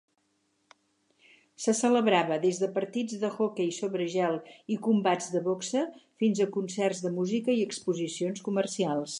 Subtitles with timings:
[1.65, 4.39] Se celebrava des de partits de hoquei sobre gel
[4.77, 5.87] i combats de boxa
[6.23, 9.09] fins a concerts de música i exposicions comercials.